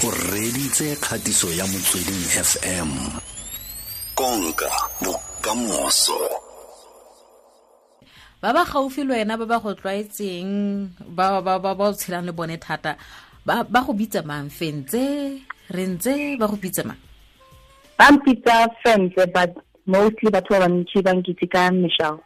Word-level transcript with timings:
o 0.00 0.08
reditse 0.08 0.96
kgatiso 0.96 1.52
ya 1.52 1.66
motsweding 1.68 2.24
fm 2.32 2.88
konka 4.16 4.70
bokamoso. 5.04 6.16
Ba 8.40 8.56
ba 8.56 8.64
gaufi 8.64 9.04
le 9.04 9.20
wena 9.20 9.36
ba 9.36 9.44
ba 9.44 9.60
go 9.60 9.76
tlwaetseng 9.76 10.88
ba 11.04 11.44
ba 11.44 11.60
ba 11.60 11.76
o 11.76 11.92
tshelang 11.92 12.24
le 12.24 12.32
bone 12.32 12.56
thata 12.56 12.96
ba 13.44 13.60
ba 13.60 13.84
go 13.84 13.92
bitsa 13.92 14.24
mang? 14.24 14.48
Fentse? 14.48 15.36
Re 15.68 15.84
ntse 15.84 16.40
ba 16.40 16.48
go 16.48 16.56
bitsa 16.56 16.80
mang? 16.88 17.00
Ba 18.00 18.08
mpitsa 18.08 18.72
fentse 18.80 19.28
but 19.28 19.52
mostly 19.84 20.32
batho 20.32 20.56
ba 20.56 20.64
bantši 20.64 21.04
ba 21.04 21.12
nkitse 21.12 21.44
ka 21.44 21.68
michelle. 21.68 22.24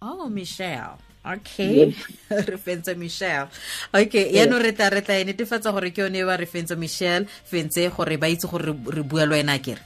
Oh 0.00 0.32
michelle 0.32 1.09
okay. 1.24 1.94
Re 2.50 2.56
fentse 2.56 2.94
michelle. 2.96 3.48
Okay 3.92 4.32
yaanong 4.32 4.62
re 4.62 4.72
tla 4.72 4.88
re 4.88 5.02
tla 5.02 5.18
e 5.20 5.24
netefatsa 5.24 5.72
gore 5.72 5.90
ke 5.92 6.02
yone 6.02 6.24
ba 6.24 6.36
re 6.36 6.46
fentse 6.46 6.76
michelle 6.76 7.26
fentse 7.26 7.90
gore 7.92 8.16
ba 8.16 8.28
itse 8.28 8.48
gore 8.48 8.72
re 8.72 9.02
bua 9.02 9.26
le 9.26 9.36
wena 9.36 9.58
kere. 9.58 9.82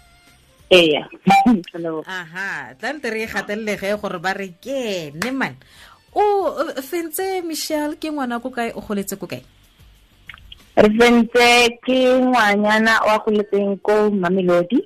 Aha 2.06 2.74
tlante 2.78 3.10
re 3.10 3.24
e 3.24 3.26
gatelelege 3.26 3.96
gore 4.00 4.18
ba 4.18 4.32
re 4.34 4.54
ke 4.60 5.12
ne 5.14 5.30
man. 5.30 5.56
O 6.14 6.22
fentse 6.82 7.42
michelle 7.42 7.98
ke 7.98 8.10
ngwana 8.10 8.38
ko 8.38 8.50
kae? 8.54 8.70
O 8.74 8.80
goletse 8.80 9.18
ko 9.18 9.26
kae? 9.26 9.42
Re 10.78 10.90
fentse 10.98 11.48
ke 11.82 11.98
ngwanyana 12.22 13.02
wa 13.06 13.18
goletseng 13.18 13.78
ko 13.82 14.10
mamelodi. 14.10 14.78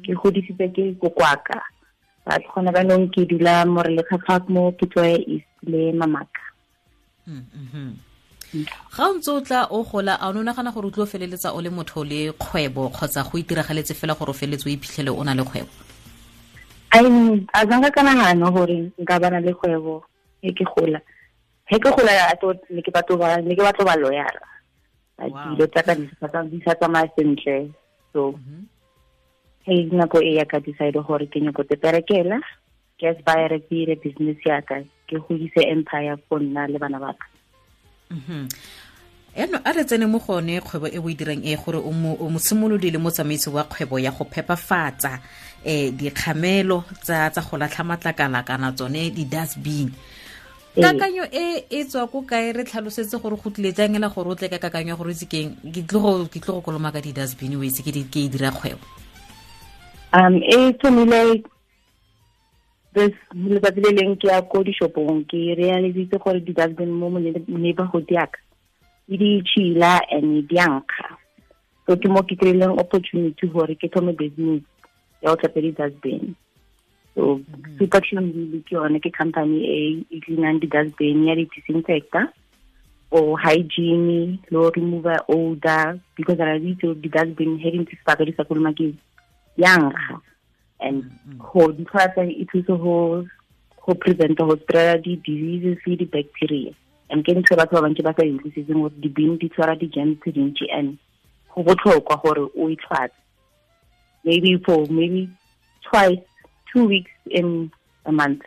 Ke 0.00 0.14
godisitse 0.14 0.70
ke 0.70 0.94
kokwaka 0.96 1.58
banong 2.72 3.10
ke 3.10 3.26
dula 3.26 3.66
mo 3.66 3.82
re 3.82 3.96
lekga 3.96 4.18
park 4.26 4.48
mo 4.48 4.72
pitsoe 4.72 5.18
east 5.26 5.50
le 5.66 5.92
mamaka 5.92 6.42
ga 8.94 9.04
o 9.10 9.14
ntse 9.14 9.30
o 9.30 9.40
tla 9.40 9.66
o 9.70 9.82
gola 9.82 10.14
a 10.20 10.28
o 10.28 10.42
nagana 10.42 10.72
gore 10.74 10.86
o 10.88 10.90
tlo 10.90 11.06
feleletsa 11.06 11.54
o 11.54 11.60
le 11.60 11.70
motho 11.70 12.04
le 12.04 12.32
kgwebo 12.32 12.90
kgotsa 12.90 13.22
go 13.22 13.38
itiragaletse 13.38 13.94
fela 13.94 14.14
gore 14.14 14.30
o 14.30 14.38
feleletse 14.40 14.66
o 14.66 14.72
iphitlhele 14.74 15.10
o 15.10 15.22
na 15.24 15.34
le 15.34 15.44
kgwebo 15.44 15.70
a 16.90 17.66
zanka 17.66 17.90
ka 17.90 18.02
nagano 18.02 18.50
gore 18.50 18.90
nka 18.98 19.20
bana 19.22 19.40
le 19.40 19.54
kgwebo 19.54 20.02
e 20.42 20.52
ke 20.52 20.64
gola 20.64 21.00
he 21.70 21.78
ke 21.78 21.90
gola 21.94 22.12
ne 22.70 22.82
ke 22.82 22.90
batlo 22.90 23.84
ba 23.86 23.96
loyara 23.96 24.42
dilo 25.20 25.66
tsa 25.68 25.82
ka 25.82 25.94
di 26.50 26.58
sa 26.64 26.74
tsamaya 26.74 27.06
sentle 27.14 27.70
so 28.12 28.34
hey 29.64 29.88
nako 29.92 30.22
e 30.22 30.34
ya 30.34 30.44
ka 30.44 30.60
decide 30.60 31.00
gore 31.02 31.26
ke 31.26 31.40
nyako 31.40 31.64
te 31.68 31.76
perekela 31.76 32.40
ke 32.98 33.08
aspire 33.12 33.60
ke 33.60 33.72
ire 33.76 33.94
business 33.96 34.38
ya 34.44 34.60
ka 34.62 34.80
ke 35.08 35.16
godise 35.20 35.60
empire 35.68 36.16
for 36.28 36.40
nna 36.40 36.66
le 36.68 36.78
bana 36.78 36.98
ba 36.98 37.12
ka. 37.12 37.26
Eno 39.36 39.58
a 39.64 39.72
re 39.72 39.84
tsene 39.84 40.06
mo 40.06 40.18
gone 40.18 40.60
kgwebo 40.60 40.88
e 40.88 40.98
o 40.98 41.08
e 41.08 41.14
dirang 41.14 41.44
e 41.44 41.56
gore 41.56 41.78
o 41.78 41.92
mo 41.92 42.38
simolodi 42.38 42.90
le 42.90 42.98
motsamaisi 42.98 43.50
wa 43.50 43.64
kgwebo 43.64 43.98
ya 43.98 44.10
go 44.10 44.24
phepafatsa 44.24 45.20
um 45.64 45.90
dikgamelo 45.96 46.84
tsa 47.02 47.30
go 47.30 47.56
latlha 47.56 47.84
matlakala 47.84 48.42
kana 48.42 48.72
tsone 48.72 49.10
di-dustbin 49.12 49.92
kakanyo 50.74 51.24
e 51.30 51.66
e 51.70 51.84
tswa 51.84 52.06
ko 52.08 52.22
kae? 52.22 52.52
Re 52.52 52.64
tlhalosetse 52.64 53.20
gore 53.20 53.36
go 53.36 53.50
tlile 53.50 53.72
jangela 53.76 54.08
gore 54.08 54.30
o 54.30 54.34
tle 54.34 54.48
ka 54.48 54.58
kakanyo 54.58 54.96
gore 54.96 55.12
itse 55.12 55.28
keng? 55.28 55.56
Ke 55.68 55.82
tlo 55.86 56.26
go 56.26 56.60
koloma 56.64 56.92
ka 56.92 57.00
di-dustbin 57.00 57.54
o 57.56 57.62
itse 57.62 57.82
ke 57.82 57.90
e 57.92 58.28
dira 58.28 58.50
kgwebo 58.50 58.99
um 60.12 60.36
e 60.42 60.72
thomile 60.82 61.42
this 62.94 63.14
letsatsi 63.34 63.80
le 63.80 63.90
leng 63.94 64.16
ke 64.18 64.26
ya 64.26 64.42
ko 64.42 64.62
dishopong 64.66 65.22
ke 65.30 65.54
realizitse 65.54 66.18
gore 66.18 66.40
di-dustbin 66.42 66.90
mo 66.90 67.10
neighborhood 67.18 68.10
yaka 68.10 68.38
e 69.06 69.16
di 69.16 69.30
tšhila 69.46 69.92
and 70.10 70.48
di 70.50 70.58
ankga 70.58 71.14
so 71.86 71.94
ke 71.94 72.10
mo 72.10 72.22
ke 72.26 72.34
kry-ileng 72.34 72.74
opportunity 72.82 73.46
gore 73.46 73.74
ke 73.78 73.86
thome 73.94 74.10
business 74.18 74.66
ya 75.22 75.30
go 75.30 75.36
tlhape 75.38 75.62
di-dustbin 75.62 76.34
so 77.14 77.38
super 77.78 78.02
clean 78.02 78.26
ke 78.66 78.74
yone 78.74 78.98
ke 78.98 79.14
company 79.14 79.62
e 79.62 79.78
e 80.10 80.20
cleanang 80.26 80.58
di-dustbin 80.58 81.26
ya 81.30 81.38
di-disinfector 81.38 82.26
or 83.14 83.38
hygiene 83.38 84.42
le 84.50 84.70
remove 84.74 85.14
odor 85.30 85.98
because 86.18 86.38
ra 86.42 86.58
ditse 86.58 86.90
di-dustbin 86.98 87.58
he 87.62 87.70
di 87.70 87.86
ntse 87.86 87.94
sebaka 88.02 88.26
di 88.26 88.34
sa 88.34 88.46
yankga 89.60 90.20
and 90.80 91.04
mm-hmm. 91.04 91.38
go 91.38 91.72
di-tshwara 91.72 92.12
tsa 92.14 92.22
e 92.24 92.44
thusa 92.50 92.76
go 92.76 93.26
go 93.84 93.94
go 93.94 94.56
spreada 94.56 95.02
di-diseases 95.02 95.78
le 95.86 95.96
di-bacteria. 95.96 96.72
And 97.10 97.24
ke 97.24 97.34
ntho 97.34 97.56
batho 97.58 97.76
ba 97.76 97.84
bantsi 97.86 98.02
ba 98.02 98.14
sa 98.16 98.22
utlwisitseng 98.22 98.80
gore 98.80 98.94
dibin 99.02 99.38
di 99.38 99.48
tshwara 99.48 99.76
di-germs 99.76 100.20
tse 100.20 100.32
dintsi 100.32 100.64
and 100.72 100.98
go 101.54 101.62
botlhokwa 101.62 102.16
gore 102.22 102.48
o 102.56 102.68
e 102.70 102.76
tlhwatse 102.76 103.18
maybe 104.24 104.56
for 104.64 104.86
maybe 104.88 105.28
twice 105.82 106.22
two 106.72 106.84
weeks 106.84 107.10
in 107.30 107.70
a 108.04 108.12
month. 108.12 108.42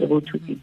Able 0.00 0.20
to 0.20 0.38
be 0.38 0.60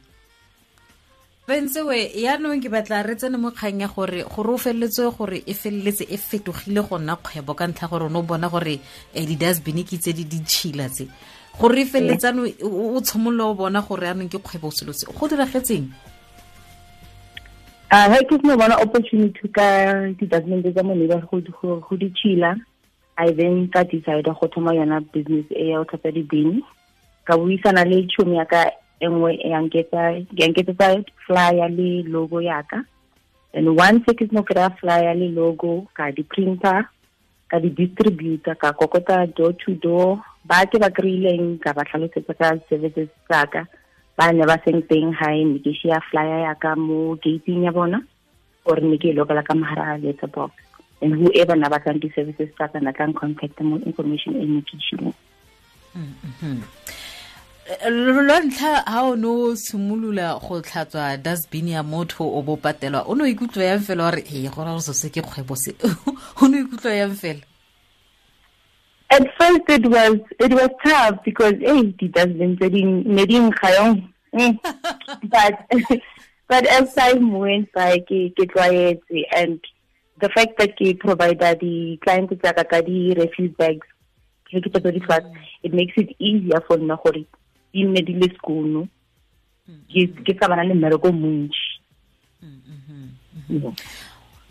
fentsewe 1.48 2.12
yaanong 2.20 2.60
ke 2.60 2.68
batla 2.68 3.06
re 3.08 3.16
tsene 3.16 3.38
mo 3.40 3.52
kgang 3.56 3.80
ya 3.80 3.88
gore 3.88 4.24
gore 4.28 4.52
o 4.52 4.58
feleletse 4.60 5.08
gore 5.16 5.40
e 5.48 5.54
feleletse 5.56 6.04
e 6.04 6.18
fetogile 6.20 6.84
go 6.84 7.00
nna 7.00 7.16
kgwebo 7.16 7.56
ka 7.56 7.68
ntlha 7.68 7.88
gore 7.88 8.04
o 8.04 8.10
ne 8.12 8.20
o 8.20 8.22
bona 8.22 8.50
gore 8.52 8.82
um 9.16 9.26
di-dustbin 9.26 9.80
ke 9.88 9.96
tse 9.96 10.12
di 10.12 10.26
ditšhila 10.28 10.90
tse. 10.92 11.08
Gore 11.56 11.80
e 11.80 11.86
feleletsano 11.88 12.44
o 12.44 13.00
tshimolola 13.00 13.46
o 13.48 13.54
bona 13.56 13.80
gore 13.80 14.12
anong 14.12 14.28
ke 14.28 14.44
kgwebo 14.44 14.72
selo 14.76 14.92
se 14.92 15.08
go 15.08 15.28
diragetseng? 15.28 15.88
A 17.96 18.12
he 18.12 18.20
ke 18.28 18.36
seno 18.44 18.60
bona 18.60 18.76
opportunity 18.84 19.48
ka 19.48 19.64
di-dustbin 20.20 20.68
tsa 20.68 20.84
mo 20.84 21.00
neighborhood 21.00 21.48
go 21.64 21.96
di 21.96 22.12
tšhila 22.12 22.60
i 23.24 23.32
then 23.32 23.72
ka 23.72 23.88
decide 23.88 24.28
go 24.36 24.48
thoma 24.52 24.76
yona 24.76 25.00
business 25.16 25.48
e 25.56 25.72
ya 25.72 25.80
go 25.80 25.96
tlhapa 25.96 26.12
dibini. 26.12 26.60
Ka 27.24 27.40
buisana 27.40 27.88
le 27.88 28.04
tšhomi 28.04 28.36
ya 28.36 28.44
ka 28.44 28.68
e 29.00 29.08
nngwe 29.08 29.32
yanketsetsa 29.52 31.04
flyer 31.26 31.70
le 31.70 32.04
logo 32.04 32.40
yaka 32.42 32.84
and 33.54 33.70
once 33.78 34.06
ke 34.18 34.26
seno 34.28 34.44
kry-a 34.44 34.70
flyer 34.80 35.16
le 35.16 35.30
logo 35.34 35.88
ka 35.98 36.12
di-printer 36.12 36.86
ka 37.48 37.58
di-distributor 37.64 38.56
ka 38.60 38.76
kokota 38.76 39.24
door 39.36 39.54
to 39.56 39.74
door. 39.80 40.20
Ba 40.48 40.64
ke 40.68 40.80
ba 40.80 40.92
kry-ileng 40.92 41.60
ka 41.64 41.74
ba 41.76 41.84
tlhalosetsa 41.88 42.34
ka 42.36 42.56
services 42.70 43.10
tsaka 43.28 43.68
ba 44.18 44.32
ne 44.32 44.44
ba 44.48 44.60
seng 44.64 44.84
teng 44.88 45.12
gae 45.16 45.44
ne 45.44 45.60
ke 45.60 45.72
shea 45.76 46.00
flyer 46.12 46.48
yaka 46.48 46.76
mo 46.76 47.16
gating 47.24 47.64
ya 47.68 47.72
bona 47.72 48.00
or 48.66 48.80
ne 48.80 48.98
ke 48.98 49.12
e 49.12 49.16
lokela 49.16 49.44
ka 49.44 49.54
a 49.56 49.98
letter 49.98 50.28
box. 50.28 50.54
And 51.02 51.14
whoever 51.14 51.56
na 51.56 51.70
batlang 51.70 52.02
di-services 52.02 52.50
tsaka 52.56 52.80
na 52.82 52.92
tlang 52.92 53.14
contact 53.14 53.60
mo 53.62 53.78
information 53.86 54.36
e 54.36 54.46
ne 54.46 54.62
ke 54.62 54.76
shileng 54.82 55.18
lwa 57.68 58.40
ntlha 58.40 58.84
ga 58.88 59.02
o 59.04 59.16
ne 59.16 59.28
o 59.28 59.56
simolola 59.56 60.40
go 60.40 60.62
tlhatswa 60.62 61.18
dustbin 61.18 61.68
ya 61.68 61.84
motho 61.84 62.24
o 62.24 62.42
bo 62.42 62.56
patelwa 62.56 63.04
o 63.08 63.16
ne 63.16 63.24
o 63.24 63.28
ikutlwa 63.28 63.64
yang 63.64 63.84
fela 63.84 64.12
gore 64.12 64.24
e 64.24 64.48
go 64.48 64.64
ra 64.64 64.72
go 64.72 64.80
se 64.80 65.10
ke 65.10 65.22
kgwebo 65.22 65.56
se. 65.56 65.76
O 66.42 66.48
ne 66.48 66.62
o 66.62 66.64
ikutlwa 66.64 66.96
yang 66.96 67.16
fela? 67.16 67.44
At 69.10 69.28
first 69.38 69.68
it 69.68 69.86
was 69.86 70.16
it 70.40 70.52
was 70.54 70.70
tough 70.86 71.20
because 71.26 71.60
hey 71.60 71.84
di 72.00 72.08
dustbin 72.08 72.56
tse 72.56 72.70
ne 72.72 73.26
di 73.26 73.36
yong. 73.36 74.14
Mm. 74.34 74.60
But 75.28 75.68
but 76.48 76.66
as 76.68 76.94
time 76.94 77.32
went 77.34 77.72
by 77.74 78.00
ke 78.00 78.32
ke 78.32 78.48
tlwaetse 78.48 79.28
and 79.36 79.60
the 80.22 80.30
fact 80.30 80.58
that 80.58 80.78
ke 80.80 80.98
provider 80.98 81.56
di 81.56 82.00
client 82.02 82.32
tsa 82.32 82.54
ka 82.64 82.80
di 82.80 83.14
refuse 83.14 83.52
bags 83.60 83.88
ke 84.48 84.64
ke 84.64 84.72
tsa 84.72 84.92
di 84.92 85.04
mm. 85.04 85.36
it 85.64 85.74
makes 85.74 85.98
it 85.98 86.16
easier 86.20 86.64
for 86.64 86.78
nna 86.78 86.96
gore 87.04 87.28
di 87.74 87.84
nne 87.84 88.02
di 88.02 88.14
le 88.14 88.28
skono 88.36 88.88
ke 89.92 90.34
sa 90.40 90.48
bana 90.48 90.64
le 90.64 90.74
mmereko 90.74 91.12
montši. 91.12 91.70
Mm-hmm. 92.44 93.74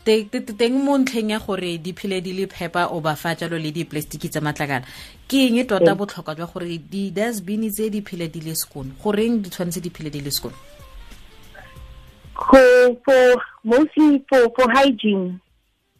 Teng 0.07 0.77
mo 0.79 0.95
ntlheng 0.95 1.35
ya 1.35 1.39
gore 1.43 1.79
di 1.83 1.93
phele 1.93 2.23
di 2.23 2.33
le 2.33 2.47
phepa 2.47 2.95
o 2.95 3.01
ba 3.01 3.17
fa 3.17 3.35
jalo 3.35 3.59
le 3.59 3.75
diplastiki 3.75 4.31
tsa 4.31 4.41
matlakala 4.41 4.87
ke 5.27 5.51
eng 5.51 5.67
tota 5.67 5.99
botlhokwa 5.99 6.39
jwa 6.39 6.47
gore 6.47 6.79
di-dustbin 6.79 7.67
tse 7.67 7.91
di 7.91 8.01
phele 8.07 8.31
di 8.31 8.41
le 8.41 8.55
skono 8.55 8.95
goreng 9.03 9.43
di 9.43 9.51
tshwanetse 9.51 9.83
di 9.83 9.91
phele 9.91 10.11
di 10.11 10.23
le 10.23 10.31
skono 10.31 10.55
for 13.05 13.43
mostly 13.65 14.23
for 14.29 14.47
for 14.55 14.71
hygiene. 14.71 15.41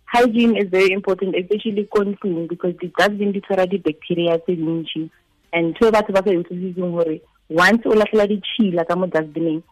Hygiene 0.07 0.57
is 0.57 0.69
very 0.71 0.93
important 0.93 1.35
especially 1.35 1.85
ko 1.91 2.07
ntlong 2.07 2.47
because 2.47 2.79
di-dustbin 2.79 3.33
di 3.35 3.41
tshwara 3.43 3.67
di-bacteria 3.67 4.39
tse 4.39 4.55
dintšhi 4.55 5.11
and 5.57 5.73
e 5.81 5.91
batho 5.91 6.13
ba 6.13 6.21
sa 6.21 6.37
utlwisitseng 6.37 6.93
gore 6.93 7.17
once 7.49 7.89
o 7.89 7.95
latlhela 7.97 8.29
ditšhila 8.29 8.85
ka 8.85 8.97
mo 8.97 9.07
dustbineng 9.09 9.63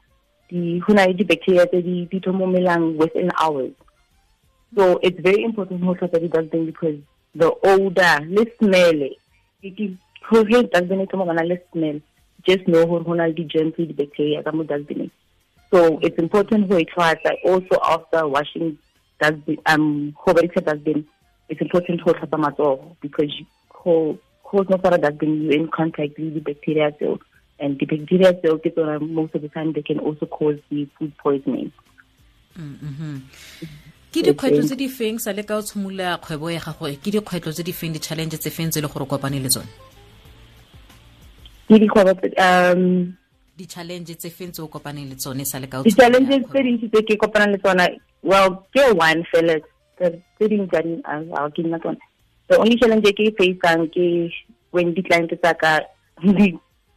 go 0.81 0.93
na 0.95 1.07
le 1.07 1.15
di-bacteria 1.15 1.67
tse 1.67 1.83
di 1.83 2.21
thomomelang 2.21 2.97
within 2.97 3.31
hours. 3.41 3.73
So 4.75 4.99
it's 5.03 5.21
very 5.21 5.43
important 5.45 5.83
ho 5.85 5.95
tlhopha 5.95 6.21
di-dustbin 6.21 6.67
because 6.67 6.99
the 7.35 7.51
odor 7.73 8.17
le 8.29 8.45
smell 8.59 9.09
he 9.61 9.71
dustbin 10.73 11.01
e 11.01 11.07
thomagana 11.07 11.45
le 11.45 11.59
smell 11.73 12.01
just 12.47 12.67
know 12.67 12.87
gore 12.87 13.05
go 13.05 13.13
na 13.13 13.27
le 13.27 13.35
di-germs 13.35 13.77
le 13.79 13.87
di-bacteria 13.87 14.43
ka 14.43 14.53
mo 14.53 14.65
dustbineng. 14.65 15.11
So 15.71 15.99
it's 16.01 16.19
important 16.19 16.69
go 16.69 16.79
e 16.79 16.87
tlhwatsa 16.89 17.37
also 17.45 17.77
after 17.85 18.27
washing 18.29 18.79
dustbin 19.21 19.59
um 19.67 20.15
go 20.25 20.33
berekisa 20.33 20.65
dustbin 20.65 21.05
it's 21.49 21.61
important 21.61 22.05
go 22.05 22.13
tlhatswa 22.13 22.41
matsogo 22.47 22.97
because 23.01 23.35
go 23.85 24.17
go 24.55 24.65
no 24.69 24.79
fara 24.79 24.99
dustbin 24.99 25.43
you 25.43 25.51
in 25.51 25.69
contact 25.69 26.19
with 26.19 26.35
the 26.35 26.41
bacteria 26.41 26.93
so 26.99 27.19
and 27.59 27.79
the 27.79 27.87
bacteria 27.87 28.33
tsona 28.33 29.01
most 29.01 29.35
of 29.35 29.43
the 29.43 29.49
time 29.49 29.73
they 29.73 29.83
can 29.83 29.99
also 29.99 30.27
cause 30.27 30.59
the 30.71 30.87
food 30.99 31.13
poisoning. 31.19 31.73
Mm-hmm. 32.59 33.17
ke 34.15 34.23
dikgwetlho 34.23 34.63
tse 34.63 34.77
di 34.79 34.87
feng 34.97 35.19
sa 35.19 35.33
le 35.35 35.43
ka 35.43 35.57
o 35.59 35.63
tshimolola 35.63 36.19
kgwebo 36.23 36.51
ya 36.55 36.61
gago? 36.63 36.87
Ke 37.03 37.11
dikgwetlho 37.11 37.53
tse 37.53 37.65
di 37.67 37.73
feng 37.73 37.93
di-challenge 37.97 38.39
tse 38.39 38.51
feng 38.51 38.71
tse 38.71 38.81
le 38.85 38.89
gore 38.93 39.07
kopane 39.11 39.43
le 39.43 39.51
tsone? 39.51 39.67
Ke 41.67 41.81
dikgwebo 41.83 42.15
um 42.47 43.11
di-challenge 43.59 44.15
tse 44.15 44.31
feng 44.31 44.55
tse 44.55 44.63
o 44.63 44.71
kopaneng 44.71 45.11
le 45.11 45.19
tsone 45.19 45.43
sa 45.45 45.59
le 45.59 45.67
ka 45.67 45.83
di-challenges 45.83 46.47
tse 46.47 46.63
dintsi 46.63 46.87
tse 46.95 47.03
ke 47.11 47.19
kopanang 47.19 47.59
le 47.59 47.59
tsona 47.59 47.91
well 48.23 48.63
ke 48.71 48.87
one 48.95 49.27
fela. 49.35 49.59
Tse 49.99 50.47
dingwe 50.47 50.71
tsa 50.71 50.83
ga 50.83 51.51
ke 51.51 51.63
nna 51.67 51.83
tsone 51.83 51.99
the 52.49 52.59
only 52.59 52.77
challenge 52.77 53.09
ke 53.19 53.25
e 53.25 53.33
faceang 53.39 53.87
ke 53.95 54.07
when 54.75 54.93
di-client 54.95 55.31
tsa 55.31 55.55
ka 55.55 55.73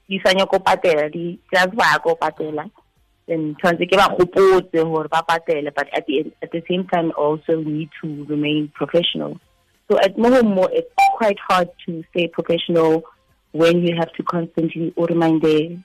di 0.09 0.17
sa 0.23 0.33
nyako 0.33 0.57
patela 0.65 1.11
di 1.13 1.37
just 1.53 1.75
ba 1.77 2.01
go 2.03 2.15
patela. 2.17 2.65
Then 3.27 3.55
tshwanetse 3.59 3.85
ke 3.91 3.95
ba 3.99 4.09
gopotse 4.17 4.81
gore 4.81 5.07
ba 5.07 5.21
patele 5.29 5.69
but 5.75 5.87
at 5.93 6.07
the, 6.07 6.33
at 6.41 6.51
the 6.51 6.63
same 6.67 6.87
time 6.87 7.11
also 7.13 7.61
need 7.61 7.89
to 8.01 8.25
remain 8.25 8.71
professional. 8.73 9.37
So 9.91 9.99
at 9.99 10.17
more 10.17 10.71
it's 10.73 10.89
quite 11.15 11.37
hard 11.47 11.69
to 11.85 12.03
stay 12.09 12.27
professional 12.27 13.03
when 13.51 13.85
you 13.85 13.95
have 13.95 14.11
to 14.13 14.23
constantly 14.23 14.93
remind 14.97 15.41
the 15.41 15.77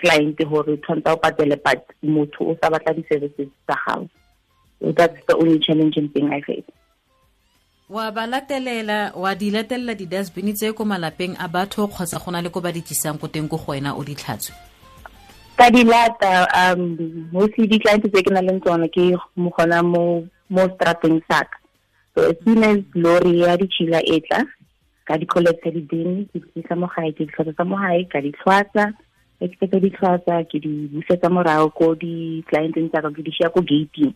client 0.00 0.38
gore 0.38 0.64
tshwanetse 0.64 1.12
o 1.12 1.16
patele 1.16 1.56
but 1.62 1.86
motho 2.02 2.50
o 2.50 2.58
sa 2.62 2.70
batla 2.70 2.96
di-services 2.98 3.48
tsa 3.66 3.76
gago 3.86 4.08
so 4.80 4.92
that's 4.92 5.20
the 5.26 5.36
only 5.36 5.58
challenging 5.58 6.08
thing 6.14 6.30
i 6.32 6.40
face 6.40 6.70
wa 7.88 8.10
ba 8.12 8.26
latelela 8.26 9.12
wa 9.16 9.34
di 9.34 9.50
latelela 9.50 9.94
di-dustbin 9.96 10.52
tse 10.52 10.72
ko 10.76 10.84
malapeng 10.84 11.32
a 11.40 11.48
batho 11.48 11.88
kgotsa 11.88 12.20
go 12.20 12.30
na 12.30 12.44
le 12.44 12.50
ko 12.52 12.60
ba 12.60 12.68
di 12.72 12.84
tlisang 12.84 13.16
ko 13.16 13.32
teng 13.32 13.48
ko 13.48 13.56
go 13.56 13.72
wena 13.72 13.96
o 13.96 14.04
di 14.04 14.12
tlhatswe? 14.12 14.52
Ka 15.56 15.72
di 15.72 15.88
lata 15.88 16.44
um 16.52 17.00
mostly 17.32 17.64
di-client 17.64 18.04
tse 18.04 18.20
ke 18.20 18.28
na 18.28 18.44
leng 18.44 18.60
tsone 18.60 18.92
ke 18.92 19.16
mo 19.40 19.48
gona 19.56 19.80
mo 19.80 20.20
mo 20.52 20.68
strateng 20.76 21.16
saka 21.24 21.56
so 22.12 22.28
as 22.28 22.36
soon 22.44 22.60
as 22.60 22.84
lori 22.92 23.40
ya 23.40 23.56
ditšhila 23.56 24.04
e 24.04 24.20
tla 24.20 24.44
ka 25.08 25.16
di-collecta 25.16 25.72
di-bin 25.72 26.28
ke 26.28 26.44
di 26.44 26.48
tlisa 26.52 26.76
mo 26.76 26.92
gae 26.92 27.08
ke 27.16 27.24
di 27.24 27.32
tsa 27.32 27.64
mo 27.64 27.80
gae 27.80 28.04
ka 28.04 28.20
di 28.20 28.36
tlhwatsa 28.36 28.92
ke 29.40 29.64
ke 29.64 29.78
di 29.80 29.88
tlhwatsa 29.96 30.44
ke 30.44 30.60
di 30.60 30.92
busetsa 30.92 31.32
morago 31.32 31.72
ko 31.72 31.96
di-clienteng 31.96 32.92
tsaka 32.92 33.16
ke 33.16 33.24
di 33.24 33.32
sia 33.32 33.48
ko 33.48 33.64
gating 33.64 34.12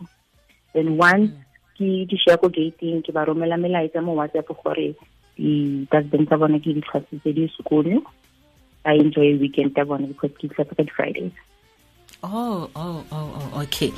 and 0.77 1.01
once 1.01 1.33
ke 1.77 2.07
di 2.09 2.17
share 2.21 2.39
ko 2.39 2.49
gating 2.49 3.03
ke 3.03 3.13
ba 3.13 3.25
romela 3.25 3.57
melaetsa 3.57 4.05
mo 4.05 4.17
whatsapp 4.19 4.49
gore 4.49 4.95
di-dustbin 5.37 6.27
tsa 6.27 6.37
bone 6.37 6.61
ke 6.61 6.77
di 6.77 6.83
tlhwatsitse 6.85 7.31
di 7.33 7.49
sekone 7.57 8.01
i 8.85 8.99
enjoy 8.99 9.39
weekend 9.41 9.73
tsa 9.73 9.85
bone 9.85 10.07
because 10.07 10.33
ke 10.37 10.49
tlhwatsa 10.49 10.77
ka 10.77 10.83
di-fridays 10.85 11.37
oh, 12.23 12.69
oh, 12.77 13.05
oh, 13.11 13.29
oh, 13.41 13.63
okay. 13.63 13.91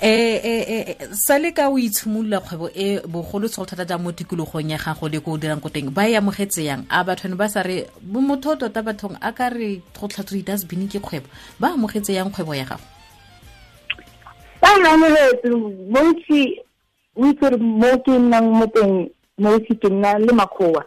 Eh 0.00 0.40
eh 0.40 0.62
eh 0.72 0.96
sa 1.12 1.36
le 1.36 1.52
ka 1.52 1.68
o 1.68 1.76
itshimolola 1.76 2.40
kgwebo 2.40 2.72
e 2.72 3.04
bogolo 3.04 3.48
tsego 3.52 3.68
thata 3.68 3.84
jang 3.84 4.00
mo 4.00 4.12
tikologong 4.16 4.72
ya 4.72 4.78
gago 4.80 5.08
le 5.12 5.20
ko 5.20 5.36
o 5.36 5.36
dirang 5.36 5.60
ko 5.60 5.68
teng? 5.68 5.92
Ba 5.92 6.08
e 6.08 6.16
amogetse 6.16 6.64
yang? 6.64 6.88
A 6.88 7.04
bathone 7.04 7.36
ba 7.36 7.52
sa 7.52 7.60
re 7.60 7.84
motho 8.08 8.56
o 8.56 8.56
tota 8.56 8.80
bathong 8.80 9.20
a 9.20 9.28
ka 9.36 9.52
re 9.52 9.84
go 9.92 10.08
tlhatswa 10.08 10.40
di-dustbin 10.40 10.88
ke 10.88 11.04
kgwebo 11.04 11.28
ba 11.60 11.76
amogetse 11.76 12.16
yang 12.16 12.32
kgwebo 12.32 12.56
ya 12.56 12.64
gago? 12.64 12.80
Ba 14.64 14.72
amogetse 14.72 15.52
bontsi 15.92 16.64
o 17.16 17.26
itse 17.26 17.56
mo 17.58 17.90
ke 18.04 18.12
nnang 18.18 18.48
mo 18.52 18.66
teng 18.66 19.10
mo 19.38 19.58
ke 19.58 19.88
nna 19.88 20.18
le 20.18 20.32
makgowa. 20.32 20.82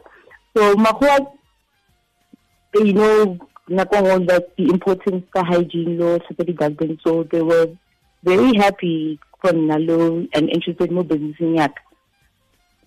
So 0.55 0.75
makgowa 0.75 1.33
you 2.73 2.93
know 2.93 3.37
nako 3.69 3.95
nngwe 3.95 4.27
that 4.27 4.55
the 4.57 4.63
importance 4.63 5.23
ka 5.31 5.43
hygiene 5.43 5.97
lo 5.97 6.19
tlhatswa 6.19 6.45
di-dustbin 6.45 6.97
so 7.03 7.23
they 7.31 7.41
were 7.41 7.69
very 8.23 8.51
happy 8.57 9.19
for 9.39 9.53
nalo 9.53 10.27
and 10.33 10.49
interested 10.49 10.91
mo 10.91 11.03
businessing 11.03 11.55
yaka 11.55 11.79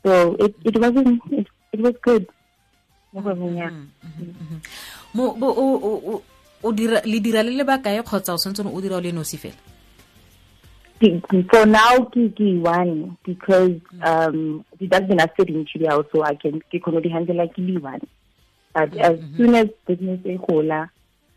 so 0.04 0.36
it, 0.38 0.54
it 0.64 0.76
wasn't 0.78 1.20
it, 1.32 1.46
it 1.72 1.80
was 1.80 1.94
good. 2.02 2.26
Mm-hmm. 3.14 3.28
Mm-hmm. 3.28 4.30
Mm-hmm. 4.36 4.58
Mo 5.14 5.32
kgwebong 5.32 5.66
yaka 5.66 5.82
mo 6.12 6.22
o 6.62 6.72
dira 6.72 7.00
le 7.04 7.18
dira 7.20 7.42
le 7.42 7.50
le 7.56 7.64
bakae 7.64 8.02
kgotsa 8.02 8.34
o 8.34 8.38
tshwanetse 8.38 8.64
o 8.64 8.80
dira 8.80 8.96
o 8.96 9.00
le 9.00 9.12
nosi 9.12 9.36
fela 9.40 9.56
for 10.98 11.66
now 11.66 12.08
ke 12.08 12.32
ke 12.32 12.56
one 12.62 13.16
because 13.24 13.76
um 14.02 14.64
it 14.80 14.92
has 14.92 15.04
been 15.04 15.20
a 15.20 15.28
sitting 15.36 15.66
chile 15.66 15.88
also 15.88 16.08
so 16.12 16.22
I 16.22 16.34
can 16.34 16.60
ke 16.72 16.80
kono 16.80 17.02
di 17.02 17.08
handle 17.08 17.48
ke 17.48 17.58
le 17.58 17.80
one. 17.80 18.00
But 18.72 18.96
as 18.96 19.20
soon 19.36 19.54
as 19.54 19.68
business 19.86 20.20
e 20.24 20.38
gola 20.40 20.88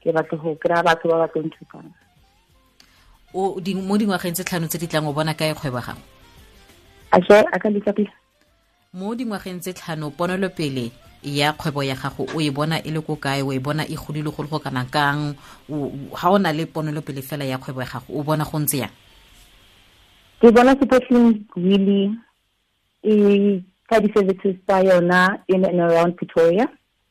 ke 0.04 0.16
batla 0.16 0.40
go 0.42 0.56
kry 0.56 0.82
batho 0.84 1.12
ba 1.12 1.24
ba 1.24 1.28
tlo 1.28 1.44
nthusang 1.44 1.92
o 3.34 3.60
di 3.60 3.76
mo 3.76 3.98
dingwageng 3.98 4.34
tse 4.34 4.44
tlhano 4.44 4.68
tse 4.68 4.80
di 4.80 4.88
tlang 4.88 5.08
o 5.08 5.14
bona 5.14 5.34
kae 5.34 5.54
kgwebo 5.54 5.82
gago? 5.84 6.02
Ashe 7.12 7.44
a 7.52 7.60
ka 7.60 7.70
di 7.70 7.80
pele. 7.84 8.08
Mo 8.94 9.14
dingwageng 9.14 9.60
tse 9.60 9.74
tlhano 9.74 10.10
ponelopele 10.10 10.92
ya 11.22 11.54
kgwebo 11.54 11.84
ya 11.84 11.96
gago 11.96 12.26
o 12.32 12.42
e 12.42 12.50
bona 12.50 12.80
e 12.80 12.90
le 12.92 13.02
ko 13.02 13.16
kae 13.20 13.44
o 13.44 13.52
e 13.52 13.60
bona 13.60 13.84
e 13.86 13.96
godile 13.96 14.32
go 14.32 14.44
le 14.44 14.50
go 14.50 14.60
kana 14.60 14.86
kang? 14.88 15.36
Ga 15.70 16.28
o 16.32 16.38
na 16.40 16.52
le 16.56 16.66
ponelopele 16.66 17.22
fela 17.22 17.46
ya 17.46 17.60
kgwebo 17.60 17.82
ya 17.84 17.92
gago 17.92 18.10
o 18.16 18.24
bona 18.24 18.46
go 18.48 18.58
ntse 18.60 18.78
yang 18.88 18.96
ke 20.40 20.52
bona 20.56 20.72
supporting 20.80 21.44
really 21.56 22.16
e 23.04 23.60
ka 23.90 24.00
di-services 24.00 24.56
tsa 24.64 24.80
yona 24.88 25.44
in 25.48 25.66
and 25.66 25.80
around 25.84 26.16
pretoria 26.16 26.68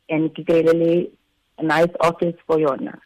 and 0.08 0.32
ke 0.32 0.48
le 0.48 1.12
a 1.58 1.62
nice 1.62 1.92
office 2.00 2.36
for 2.46 2.56
yona. 2.56 2.96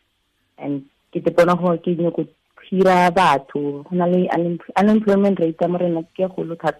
And 0.58 0.86
ke 1.12 1.24
te 1.24 1.30
bona 1.30 1.56
gore 1.56 1.78
ke 1.82 1.98
nyako 1.98 2.28
hira 2.70 3.10
batho 3.10 3.82
go 3.82 3.90
na 3.90 4.06
le 4.06 4.28
unemployment 4.78 5.40
rate 5.40 5.60
ya 5.60 5.68
mo 5.68 5.78
rena 5.78 6.02
ke 6.14 6.30
golo 6.36 6.54
thata. 6.54 6.78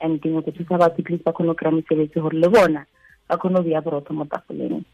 And 0.00 0.22
ke 0.22 0.30
nyako 0.30 0.54
thusa 0.54 0.78
batho 0.78 1.02
go 1.02 1.54
kry-a 1.54 1.74
mesebetsi 1.74 2.22
gore 2.22 2.38
le 2.38 2.48
bona 2.48 2.86
ba 3.28 3.36
kgone 3.36 3.64
go 3.64 3.80
borotho 3.80 4.12
mo 4.14 4.24
tafoleng 4.24 4.84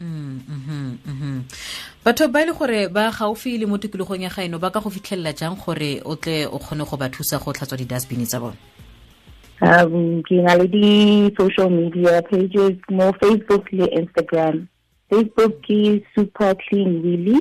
mm, 0.00 0.40
mm-hmm, 0.48 0.88
mm-hmm. 1.08 1.38
Batho 2.04 2.28
ba 2.28 2.42
e 2.42 2.46
le 2.46 2.52
gore 2.52 2.88
ba 2.92 3.10
gaufi 3.10 3.56
le 3.56 3.64
mo 3.64 3.78
tikologong 3.78 4.20
ya 4.20 4.28
gaeno 4.28 4.60
ba 4.60 4.68
ka 4.70 4.80
go 4.80 4.90
fitlhelela 4.90 5.32
jang 5.32 5.56
gore 5.56 6.04
o 6.04 6.16
tle 6.16 6.44
o 6.44 6.60
kgone 6.60 6.84
go 6.84 6.96
ba 7.00 7.08
thusa 7.08 7.40
go 7.40 7.48
tlhatswa 7.48 7.80
di-dustbin 7.80 8.28
tsa 8.28 8.40
bone? 8.44 8.60
Um 9.64 10.20
ke 10.28 10.36
na 10.44 10.52
le 10.52 10.68
di-social 10.68 11.72
media 11.72 12.20
pages 12.28 12.76
mo 12.92 13.08
facebook 13.16 13.72
le 13.72 13.88
instagram. 13.96 14.68
Facebook 15.08 15.64
ke 15.64 16.04
super 16.12 16.52
clean 16.68 17.00
really 17.00 17.40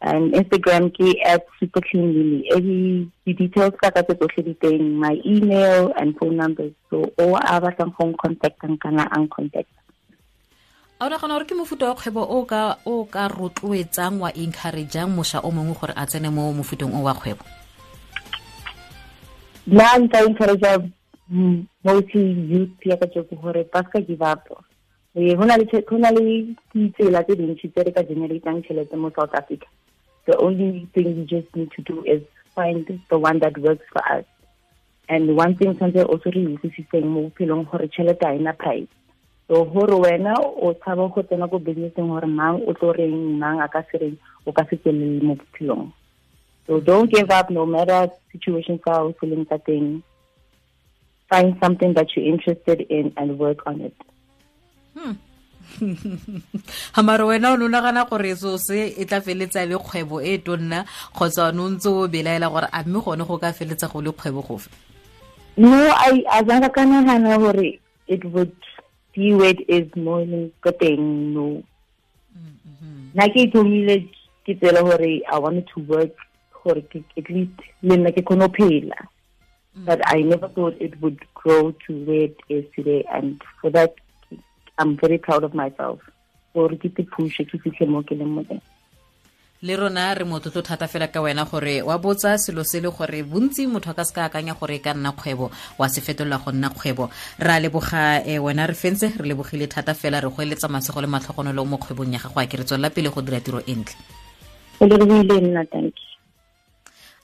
and 0.00 0.32
instagram 0.32 0.88
ke 0.96 1.12
at 1.28 1.44
super 1.60 1.84
clean 1.84 2.16
really 2.16 2.48
every 2.56 3.04
di-details 3.28 3.76
ka 3.76 3.92
ka 3.92 4.00
tse 4.00 4.16
tsotlhe 4.16 4.40
di 4.48 4.54
teng 4.56 4.96
my 4.96 5.20
email 5.28 5.92
and 6.00 6.16
phone 6.16 6.40
numbers 6.40 6.72
so 6.88 7.04
o 7.20 7.36
a 7.36 7.60
batlang 7.60 7.92
go 7.92 8.08
contactang 8.24 8.80
kana 8.80 9.04
contact 9.28 9.68
a 10.98 11.04
o 11.04 11.08
nagana 11.10 11.34
gore 11.36 11.44
ke 11.44 11.54
mofuta 11.54 11.88
wa 11.88 11.94
kgwebo 11.94 12.22
o 12.24 13.04
ka 13.04 13.28
rotloetsang 13.28 14.16
wa 14.20 14.32
encourageang 14.32 15.12
mošwa 15.12 15.44
o 15.44 15.50
mongwe 15.52 15.76
gore 15.76 15.92
a 15.92 16.06
tsene 16.06 16.30
mo 16.32 16.52
mofutong 16.56 16.94
o 16.96 17.04
wa 17.04 17.12
kgwebo? 17.12 17.44
Nna 19.66 19.98
nka 19.98 20.24
encouragea 20.24 20.78
mostly 21.84 22.32
youth 22.48 22.80
ya 22.80 22.96
ka 22.96 23.06
tsoko 23.06 23.36
gore 23.36 23.68
ba 23.68 23.84
ska 23.84 24.00
give 24.00 24.24
go 24.24 24.56
eh, 25.14 25.36
na 25.36 26.10
le 26.10 26.56
ditsela 26.72 27.22
tse 27.24 27.36
dintsi 27.36 27.68
tse 27.68 27.82
re 27.84 27.92
ka 27.92 28.02
generatang 28.02 28.64
tšhelete 28.64 28.96
mo 28.96 29.12
south 29.12 29.34
africa. 29.34 29.68
The 30.24 30.38
only 30.40 30.88
thing 30.94 31.12
we 31.12 31.24
just 31.28 31.54
need 31.54 31.70
to 31.76 31.82
do 31.82 32.04
is 32.04 32.22
find 32.54 32.88
the 33.10 33.18
one 33.18 33.38
that 33.40 33.58
works 33.58 33.84
for 33.92 34.00
us. 34.08 34.24
And 35.10 35.36
one 35.36 35.56
thing 35.56 35.76
tshwanetse 35.76 36.08
also 36.08 36.30
re 36.32 36.40
utlwisiseng 36.56 37.04
mo 37.04 37.28
bophelong 37.28 37.68
gore 37.68 37.84
tšhelete 37.88 38.24
a 38.24 38.32
ena 38.32 38.56
price 38.56 38.88
so 39.48 39.64
gore 39.64 39.94
wena 39.94 40.34
o 40.38 40.74
tshaba 40.74 41.08
go 41.14 41.22
tsena 41.22 41.46
ko 41.48 41.58
businesseng 41.58 42.10
gore 42.10 42.26
mang 42.26 42.58
o 42.66 42.72
tlo 42.74 42.92
reng 42.92 43.38
mang 43.38 43.60
a 43.62 43.68
ka 43.68 43.82
se 43.90 43.98
reng 43.98 44.16
o 44.46 44.52
ka 44.52 44.66
se 44.70 44.76
tswelele 44.76 45.22
mo 45.22 45.34
bophelong. 45.38 45.92
So 46.66 46.80
don't 46.80 47.06
give 47.06 47.30
up 47.30 47.50
no 47.50 47.62
matter 47.66 48.10
situation 48.34 48.78
ka 48.82 49.06
o 49.06 49.14
seleng 49.22 49.46
ka 49.46 49.58
teng. 49.62 50.02
Find 51.30 51.54
something 51.62 51.94
that 51.94 52.10
you're 52.14 52.26
interested 52.26 52.86
in 52.90 53.14
and 53.16 53.38
work 53.38 53.62
on 53.66 53.80
it. 53.86 53.94
Hmm. 54.94 55.14
gamare 56.94 57.26
wena 57.26 57.54
o 57.54 57.56
ne 57.56 57.64
o 57.64 57.68
nagana 57.68 58.08
gore 58.08 58.34
so 58.34 58.56
se 58.58 58.98
e 58.98 59.04
tla 59.04 59.20
feletsa 59.20 59.66
le 59.66 59.78
kgwebo 59.78 60.22
e 60.22 60.38
tonna 60.38 60.86
kgotsa 61.14 61.54
ne 61.54 61.60
o 61.62 61.68
ntse 61.70 61.88
o 61.90 62.08
belaela 62.08 62.50
gore 62.50 62.66
a 62.72 62.82
mme 62.82 62.98
gone 63.02 63.22
go 63.26 63.38
ka 63.38 63.54
feletsa 63.54 63.90
go 63.90 64.02
le 64.02 64.10
kgwebo 64.10 64.42
gofe? 64.42 64.70
No 65.56 65.70
a 65.70 66.42
jaka 66.42 66.70
ka 66.70 66.82
nagana 66.82 67.38
gore 67.38 67.78
it 68.06 68.24
would 68.30 68.54
where 69.16 69.50
it 69.50 69.64
is 69.68 69.88
mo 69.96 70.20
e 70.20 70.26
leng 70.26 70.46
ko 70.60 70.70
teng 70.82 71.34
no 71.34 71.46
nna 73.14 73.28
ke 73.32 73.48
ithomile 73.48 73.96
ke 74.44 74.54
tsela 74.60 74.82
gore 74.88 75.12
i 75.34 75.38
wanted 75.38 75.66
to 75.72 75.80
work 75.92 76.14
gore 76.62 76.82
at 77.20 77.30
least 77.30 77.58
le 77.82 77.96
nna 77.96 78.12
ke 78.12 78.22
kgone 78.22 78.44
go 78.46 78.52
phela 78.58 78.98
mm. 79.76 79.84
but 79.84 80.00
I 80.06 80.22
never 80.22 80.48
thought 80.48 80.76
it 80.80 81.00
would 81.00 81.20
grow 81.34 81.72
to 81.86 82.04
where 82.04 82.24
it 82.24 82.38
is 82.48 82.64
today. 82.74 83.04
And 83.12 83.42
for 83.60 83.70
that, 83.70 83.94
I'm 84.78 84.96
very 84.96 85.18
proud 85.18 85.44
of 85.44 85.54
myself. 85.54 86.00
For 86.52 86.68
ke 86.68 86.88
te 86.96 87.04
push 87.16 87.38
ke 87.38 87.60
fitlhe 87.64 87.88
mo 87.88 88.02
ke 88.02 88.18
leng 88.18 88.32
mo 88.38 88.42
teng. 88.50 88.62
Le 89.62 89.76
rona 89.76 90.14
re 90.14 90.24
motlotlo 90.24 90.62
thata 90.62 90.86
fela 90.86 91.08
ka 91.08 91.20
wena 91.20 91.44
gore 91.44 91.82
wa 91.82 91.98
botsa 91.98 92.38
selo 92.38 92.64
se 92.64 92.80
le 92.80 92.90
gore 92.90 93.22
bontsi 93.22 93.66
motho 93.66 93.90
a 93.90 93.94
ka 93.94 94.04
se 94.04 94.12
ka 94.12 94.24
akanya 94.28 94.54
gore 94.54 94.76
e 94.76 94.78
ka 94.78 94.92
nna 94.92 95.12
kgwebo 95.12 95.50
wa 95.78 95.88
se 95.88 96.00
fetolola 96.00 96.38
go 96.38 96.52
nna 96.52 96.68
kgwebo 96.70 97.10
re 97.38 97.52
a 97.52 97.60
leboga 97.60 98.22
um 98.26 98.44
wena 98.44 98.66
re 98.66 98.74
fentse 98.74 99.12
re 99.16 99.24
lebogile 99.28 99.66
thata 99.66 99.94
fela 99.94 100.20
re 100.20 100.28
go 100.28 100.42
eletsa 100.42 100.68
masego 100.68 101.00
le 101.00 101.06
matlhogonolo 101.06 101.64
mo 101.64 101.78
kgwebong 101.78 102.12
ya 102.12 102.18
gago 102.18 102.40
a 102.40 102.46
ke 102.46 102.56
re 102.56 102.64
tswelela 102.64 102.90
pele 102.90 103.08
go 103.08 103.22
dira 103.22 103.40
tiro 103.40 103.60
e 103.64 103.74
ntle 103.74 103.96
Go 104.78 104.84
le 104.86 104.96
re 104.98 105.40
nna 105.40 105.64
thank 105.72 105.94
you. 105.96 106.05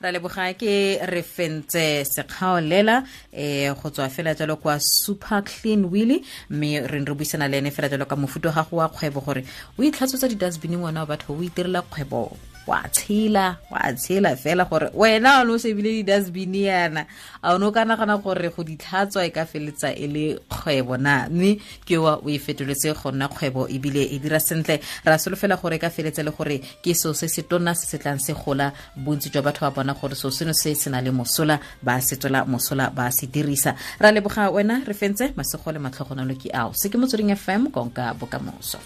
Ra 0.02 0.10
leboga 0.10 0.50
ke 0.58 0.98
re 1.06 1.22
fentse 1.22 2.04
sekgaolela 2.04 2.96
um 3.32 3.74
go 3.78 3.90
tswa 3.90 4.08
fela 4.10 4.34
jalo 4.34 4.56
kwa 4.56 4.78
super 4.80 5.42
clean 5.42 5.84
willy 5.92 6.24
mme 6.50 6.86
re 6.90 7.04
re 7.04 7.14
buisana 7.14 7.48
le 7.48 7.58
ene 7.58 7.70
fela 7.70 7.88
jalo 7.88 8.06
ka 8.06 8.16
mofuto 8.16 8.50
ga 8.50 8.62
gago 8.62 8.76
wa 8.76 8.88
kgwebo 8.88 9.20
gore 9.20 9.44
o 9.78 9.82
itlhatsotsa 9.82 10.28
di-dustbin 10.28 10.76
ngwana 10.78 11.00
wa 11.00 11.06
batho 11.06 11.32
o 11.34 11.42
itirela 11.42 11.82
kgwebo 11.82 12.51
wa 12.66 12.82
tshela 12.88 13.56
wa 13.70 13.92
tshela 13.92 14.36
fela 14.36 14.64
gore 14.64 14.90
wena 14.94 15.40
o 15.40 15.44
ne 15.44 15.52
o 15.52 15.58
sebile 15.58 15.90
di-dustbin 16.02 16.54
yana. 16.54 17.06
A 17.42 17.54
o 17.54 17.58
ne 17.58 17.66
o 17.66 17.72
ka 17.72 17.84
nagana 17.84 18.22
gore 18.22 18.48
go 18.50 18.62
ditlhatswa 18.62 19.26
e 19.26 19.30
ka 19.30 19.44
feleletsa 19.44 19.94
e 19.96 20.06
le 20.06 20.38
kgwebo 20.50 20.96
na? 20.98 21.28
Mme 21.28 21.58
ke 21.84 21.98
wa 21.98 22.18
o 22.18 22.28
e 22.28 22.38
fetoletse 22.38 22.94
go 22.94 23.10
nna 23.10 23.28
kgwebo 23.28 23.68
ebile 23.68 24.02
e 24.10 24.18
dira 24.18 24.40
sentle. 24.40 24.80
Ra 25.04 25.18
solofela 25.18 25.56
gore 25.56 25.76
e 25.76 25.78
ka 25.78 25.90
feleletsa 25.90 26.22
le 26.22 26.30
gore 26.30 26.58
ke 26.82 26.94
seo 26.94 27.14
se 27.14 27.28
se 27.28 27.42
tona 27.42 27.74
se 27.74 27.86
se 27.86 27.98
tlang 27.98 28.20
se 28.20 28.32
gola. 28.32 28.72
Bontsi 28.96 29.30
jwa 29.30 29.42
batho 29.42 29.66
ba 29.66 29.70
bona 29.70 29.94
gore 29.94 30.14
seo 30.14 30.30
seno 30.30 30.52
se 30.52 30.74
se 30.74 30.90
na 30.90 31.00
le 31.00 31.10
mosola 31.10 31.58
ba 31.82 32.00
se 32.00 32.16
tswela 32.16 32.44
mosola 32.44 32.90
ba 32.90 33.10
se 33.10 33.26
dirisa. 33.26 33.74
Ra 33.98 34.10
leboga 34.12 34.50
wena 34.50 34.82
re 34.86 34.94
fentse 34.94 35.32
masego 35.36 35.72
le 35.72 35.78
matlhogonolo 35.78 36.34
ke 36.34 36.50
ao. 36.50 36.72
Se 36.74 36.88
ke 36.88 36.98
motsweding 36.98 37.34
fm 37.36 37.70
konka 37.70 38.14
bokamoso 38.14 38.82